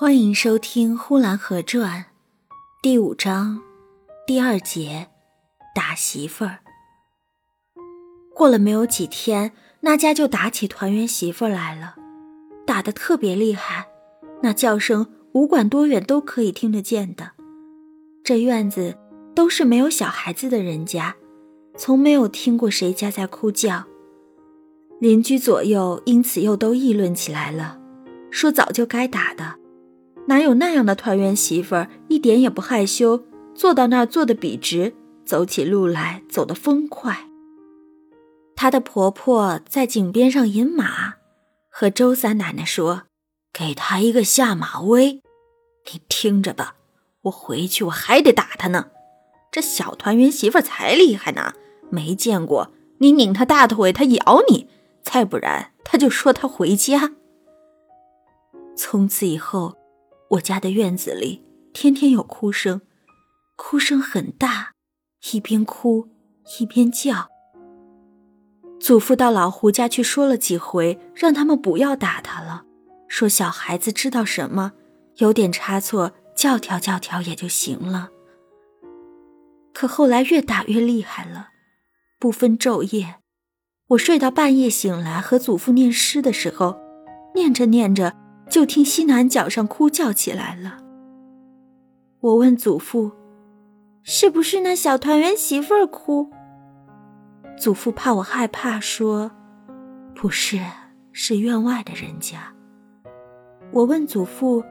[0.00, 2.00] 欢迎收听《呼兰河传》
[2.82, 3.60] 第五章
[4.26, 5.08] 第二节
[5.74, 6.60] 打媳妇儿。
[8.34, 11.96] 过了没有几天，那家就打起团圆媳妇来了，
[12.66, 13.88] 打得特别厉害，
[14.42, 17.32] 那叫声无管多远都可以听得见的。
[18.24, 18.96] 这院子
[19.34, 21.14] 都是没有小孩子的人家，
[21.76, 23.84] 从没有听过谁家在哭叫。
[24.98, 27.78] 邻居左右因此又都议论起来了，
[28.30, 29.60] 说早就该打的。
[30.30, 37.26] 哪有那样的团圆媳妇儿，一点也不害羞，坐到那儿坐得笔直，走起路来走得风快。
[38.54, 41.14] 她的婆婆在井边上引马，
[41.68, 43.02] 和周三奶奶说
[43.52, 45.20] ：“给她一个下马威，
[45.92, 46.76] 你听着吧，
[47.22, 48.90] 我回去我还得打她呢。
[49.50, 51.54] 这小团圆媳妇儿才厉害呢，
[51.90, 54.68] 没见过你拧她大腿，她咬你；
[55.02, 57.14] 再不然，她就说她回家。
[58.76, 59.74] 从此以后。”
[60.30, 62.82] 我家的院子里天天有哭声，
[63.56, 64.74] 哭声很大，
[65.32, 66.08] 一边哭
[66.60, 67.28] 一边叫。
[68.78, 72.64] 祖父到老胡家去说了几回，让他们不要打他了，
[73.08, 74.72] 说小孩子知道什么，
[75.16, 78.10] 有点差错，教条教条也就行了。
[79.74, 81.48] 可后来越打越厉害了，
[82.20, 83.16] 不分昼夜，
[83.88, 86.78] 我睡到半夜醒来和祖父念诗的时候，
[87.34, 88.19] 念着念着。
[88.50, 90.78] 就听西南角上哭叫起来了。
[92.20, 93.12] 我问祖父
[94.02, 96.30] ：“是不是那小团圆媳妇儿哭？”
[97.56, 99.30] 祖父怕我害怕，说
[100.14, 100.60] ：“不是，
[101.12, 102.52] 是院外的人家。”
[103.72, 104.64] 我问祖父：“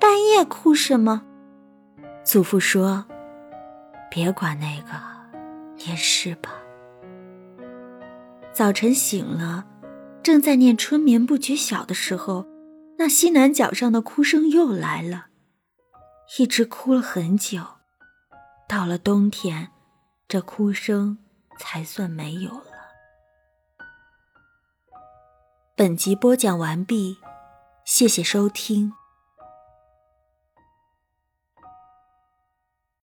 [0.00, 1.22] 半夜哭什么？”
[2.24, 3.04] 祖父说
[4.08, 4.92] ：“别管那个，
[5.84, 6.50] 念诗吧。”
[8.52, 9.66] 早晨醒了，
[10.22, 12.46] 正在念“春眠不觉晓”的时候。
[13.04, 15.26] 那西南角上的哭声又来了，
[16.38, 17.62] 一直哭了很久。
[18.66, 19.68] 到了冬天，
[20.26, 21.18] 这哭声
[21.58, 22.72] 才算没有了。
[25.76, 27.18] 本集播讲完毕，
[27.84, 28.94] 谢谢收听。